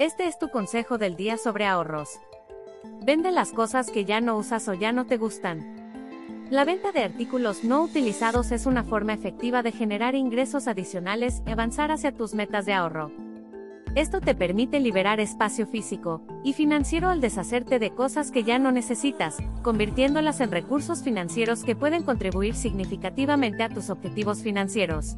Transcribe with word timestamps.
Este 0.00 0.26
es 0.26 0.40
tu 0.40 0.48
consejo 0.48 0.98
del 0.98 1.14
día 1.14 1.36
sobre 1.36 1.66
ahorros. 1.66 2.18
Vende 3.06 3.30
las 3.30 3.52
cosas 3.52 3.92
que 3.92 4.04
ya 4.04 4.20
no 4.20 4.36
usas 4.36 4.66
o 4.66 4.74
ya 4.74 4.90
no 4.90 5.06
te 5.06 5.18
gustan. 5.18 6.48
La 6.50 6.64
venta 6.64 6.90
de 6.90 7.04
artículos 7.04 7.62
no 7.62 7.80
utilizados 7.80 8.50
es 8.50 8.66
una 8.66 8.82
forma 8.82 9.12
efectiva 9.12 9.62
de 9.62 9.70
generar 9.70 10.16
ingresos 10.16 10.66
adicionales 10.66 11.42
y 11.46 11.52
avanzar 11.52 11.92
hacia 11.92 12.10
tus 12.10 12.34
metas 12.34 12.66
de 12.66 12.72
ahorro. 12.72 13.12
Esto 13.94 14.20
te 14.20 14.34
permite 14.34 14.80
liberar 14.80 15.20
espacio 15.20 15.64
físico 15.68 16.22
y 16.42 16.54
financiero 16.54 17.08
al 17.08 17.20
deshacerte 17.20 17.78
de 17.78 17.94
cosas 17.94 18.32
que 18.32 18.42
ya 18.42 18.58
no 18.58 18.72
necesitas, 18.72 19.36
convirtiéndolas 19.62 20.40
en 20.40 20.50
recursos 20.50 21.04
financieros 21.04 21.62
que 21.62 21.76
pueden 21.76 22.02
contribuir 22.02 22.56
significativamente 22.56 23.62
a 23.62 23.68
tus 23.68 23.90
objetivos 23.90 24.42
financieros. 24.42 25.14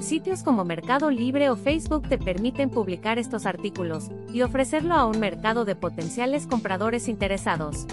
Sitios 0.00 0.42
como 0.42 0.64
Mercado 0.64 1.10
Libre 1.10 1.48
o 1.50 1.56
Facebook 1.56 2.08
te 2.08 2.18
permiten 2.18 2.68
publicar 2.70 3.18
estos 3.18 3.46
artículos 3.46 4.10
y 4.32 4.42
ofrecerlo 4.42 4.94
a 4.94 5.06
un 5.06 5.18
mercado 5.18 5.64
de 5.64 5.74
potenciales 5.74 6.46
compradores 6.46 7.08
interesados. 7.08 7.86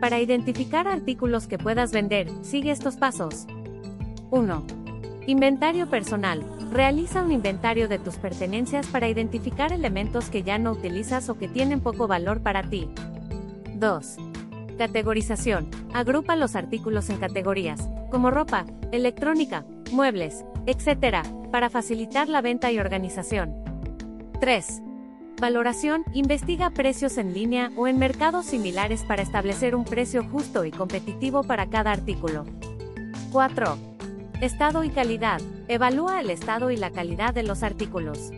Para 0.00 0.20
identificar 0.20 0.86
artículos 0.86 1.46
que 1.46 1.56
puedas 1.58 1.92
vender, 1.92 2.28
sigue 2.42 2.70
estos 2.70 2.96
pasos. 2.96 3.46
1. 4.30 4.66
Inventario 5.26 5.88
personal. 5.88 6.44
Realiza 6.70 7.22
un 7.22 7.32
inventario 7.32 7.88
de 7.88 7.98
tus 7.98 8.16
pertenencias 8.16 8.86
para 8.86 9.08
identificar 9.08 9.72
elementos 9.72 10.28
que 10.28 10.42
ya 10.42 10.58
no 10.58 10.72
utilizas 10.72 11.30
o 11.30 11.38
que 11.38 11.48
tienen 11.48 11.80
poco 11.80 12.06
valor 12.06 12.42
para 12.42 12.62
ti. 12.68 12.90
2. 13.76 14.16
Categorización. 14.76 15.70
Agrupa 15.94 16.36
los 16.36 16.54
artículos 16.54 17.08
en 17.08 17.16
categorías, 17.16 17.88
como 18.10 18.30
ropa, 18.30 18.66
electrónica, 18.92 19.64
muebles, 19.94 20.44
etc., 20.66 21.26
para 21.50 21.70
facilitar 21.70 22.28
la 22.28 22.42
venta 22.42 22.70
y 22.72 22.78
organización. 22.78 23.54
3. 24.40 24.82
Valoración. 25.40 26.04
Investiga 26.12 26.70
precios 26.70 27.16
en 27.16 27.32
línea 27.32 27.70
o 27.76 27.86
en 27.86 27.98
mercados 27.98 28.46
similares 28.46 29.04
para 29.04 29.22
establecer 29.22 29.74
un 29.74 29.84
precio 29.84 30.24
justo 30.24 30.64
y 30.64 30.70
competitivo 30.70 31.42
para 31.42 31.70
cada 31.70 31.92
artículo. 31.92 32.44
4. 33.32 33.78
Estado 34.40 34.84
y 34.84 34.90
calidad. 34.90 35.40
Evalúa 35.68 36.20
el 36.20 36.30
estado 36.30 36.70
y 36.70 36.76
la 36.76 36.90
calidad 36.90 37.32
de 37.32 37.42
los 37.42 37.62
artículos. 37.62 38.30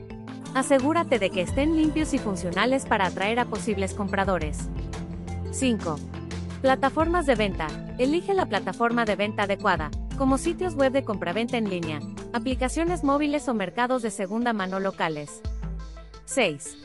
Asegúrate 0.55 1.19
de 1.19 1.31
que 1.31 1.43
estén 1.43 1.77
limpios 1.77 2.15
y 2.15 2.19
funcionales 2.19 2.87
para 2.87 3.07
atraer 3.07 3.41
a 3.41 3.47
posibles 3.47 3.95
compradores. 3.95 4.69
5. 5.51 5.97
Plataformas 6.62 7.27
de 7.27 7.34
venta. 7.34 7.67
Elige 7.99 8.33
la 8.33 8.47
plataforma 8.47 9.05
de 9.05 9.17
venta 9.17 9.43
adecuada, 9.43 9.91
como 10.17 10.39
sitios 10.39 10.75
web 10.75 10.92
de 10.92 11.05
compraventa 11.05 11.56
en 11.59 11.69
línea, 11.69 12.00
aplicaciones 12.33 13.05
móviles 13.05 13.48
o 13.48 13.55
mercados 13.55 14.03
de 14.03 14.11
segunda 14.11 14.53
mano 14.53 14.81
locales. 14.81 15.41
6. 16.25 16.77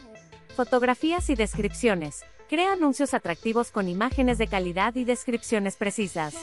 Fotografías 0.55 1.29
y 1.29 1.35
descripciones. 1.35 2.23
Crea 2.49 2.73
anuncios 2.73 3.13
atractivos 3.13 3.71
con 3.71 3.87
imágenes 3.87 4.37
de 4.37 4.47
calidad 4.47 4.95
y 4.95 5.05
descripciones 5.05 5.77
precisas. 5.77 6.35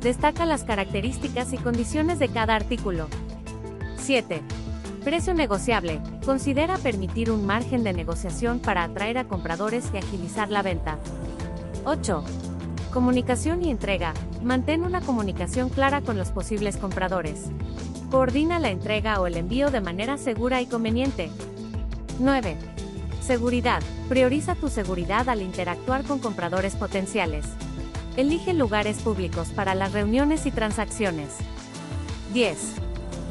Destaca 0.00 0.44
las 0.44 0.64
características 0.64 1.52
y 1.52 1.58
condiciones 1.58 2.18
de 2.18 2.28
cada 2.28 2.54
artículo. 2.54 3.08
7. 3.96 4.42
Precio 5.02 5.32
negociable. 5.32 6.00
Considera 6.24 6.76
permitir 6.76 7.30
un 7.30 7.46
margen 7.46 7.82
de 7.82 7.94
negociación 7.94 8.60
para 8.60 8.84
atraer 8.84 9.16
a 9.16 9.24
compradores 9.24 9.86
y 9.94 9.96
agilizar 9.96 10.50
la 10.50 10.62
venta. 10.62 10.98
8. 11.84 12.22
Comunicación 12.98 13.64
y 13.64 13.70
entrega. 13.70 14.12
Mantén 14.42 14.82
una 14.82 15.00
comunicación 15.00 15.68
clara 15.68 16.00
con 16.00 16.18
los 16.18 16.30
posibles 16.30 16.76
compradores. 16.76 17.44
Coordina 18.10 18.58
la 18.58 18.70
entrega 18.70 19.20
o 19.20 19.28
el 19.28 19.36
envío 19.36 19.70
de 19.70 19.80
manera 19.80 20.18
segura 20.18 20.60
y 20.60 20.66
conveniente. 20.66 21.30
9. 22.18 22.56
Seguridad. 23.20 23.84
Prioriza 24.08 24.56
tu 24.56 24.68
seguridad 24.68 25.28
al 25.28 25.42
interactuar 25.42 26.02
con 26.02 26.18
compradores 26.18 26.74
potenciales. 26.74 27.46
Elige 28.16 28.52
lugares 28.52 28.98
públicos 28.98 29.50
para 29.50 29.76
las 29.76 29.92
reuniones 29.92 30.44
y 30.46 30.50
transacciones. 30.50 31.36
10. 32.34 32.58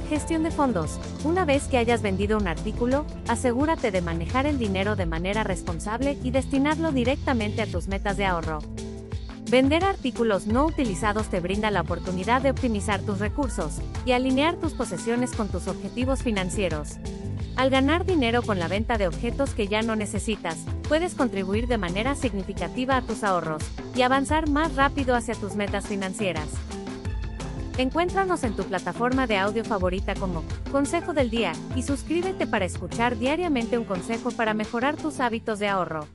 Gestión 0.08 0.44
de 0.44 0.52
fondos. 0.52 0.98
Una 1.26 1.44
vez 1.44 1.66
que 1.66 1.78
hayas 1.78 2.02
vendido 2.02 2.38
un 2.38 2.48
artículo, 2.48 3.04
asegúrate 3.28 3.92
de 3.92 4.02
manejar 4.02 4.46
el 4.46 4.60
dinero 4.60 4.96
de 4.96 5.08
manera 5.08 5.44
responsable 5.44 6.18
y 6.24 6.32
destinarlo 6.32 6.94
directamente 6.94 7.62
a 7.62 7.68
tus 7.68 7.90
metas 7.90 8.16
de 8.16 8.28
ahorro. 8.28 8.60
Vender 9.50 9.86
artículos 9.86 10.46
no 10.46 10.66
utilizados 10.66 11.30
te 11.30 11.40
brinda 11.40 11.72
la 11.72 11.80
oportunidad 11.80 12.42
de 12.42 12.52
optimizar 12.52 13.00
tus 13.02 13.20
recursos 13.20 13.76
y 14.06 14.12
alinear 14.12 14.58
tus 14.58 14.74
posesiones 14.74 15.32
con 15.32 15.48
tus 15.48 15.70
objetivos 15.70 16.22
financieros. 16.22 16.98
Al 17.56 17.70
ganar 17.70 18.06
dinero 18.06 18.42
con 18.42 18.60
la 18.60 18.68
venta 18.68 18.98
de 18.98 19.08
objetos 19.08 19.54
que 19.54 19.70
ya 19.70 19.82
no 19.84 19.96
necesitas, 19.96 20.58
puedes 20.90 21.16
contribuir 21.16 21.68
de 21.68 21.78
manera 21.78 22.14
significativa 22.16 22.98
a 22.98 23.02
tus 23.02 23.24
ahorros 23.24 23.64
y 23.96 24.02
avanzar 24.02 24.50
más 24.50 24.76
rápido 24.76 25.16
hacia 25.16 25.34
tus 25.34 25.56
metas 25.56 25.88
financieras. 25.88 26.50
Encuéntranos 27.78 28.44
en 28.44 28.54
tu 28.54 28.64
plataforma 28.64 29.28
de 29.28 29.38
audio 29.38 29.64
favorita 29.64 30.14
como 30.16 30.44
Consejo 30.74 31.14
del 31.14 31.30
Día 31.30 31.54
y 31.74 31.84
suscríbete 31.84 32.48
para 32.48 32.66
escuchar 32.66 33.18
diariamente 33.18 33.78
un 33.78 33.86
consejo 33.86 34.32
para 34.32 34.54
mejorar 34.54 34.98
tus 34.98 35.22
hábitos 35.22 35.60
de 35.60 35.70
ahorro. 35.70 36.06